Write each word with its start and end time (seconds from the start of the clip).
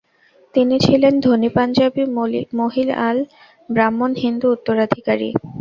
তিনি 0.55 0.75
ছিলেন 0.85 1.13
ধনী 1.25 1.49
পাঞ্জাবী 1.55 2.03
মহিয়াল 2.59 3.17
ব্রাহ্মণ 3.69 4.11
হিন্দু 4.23 4.47
উত্তরাধিকারী। 4.55 5.29